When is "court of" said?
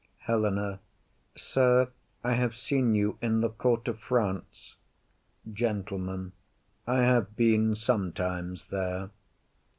3.51-3.99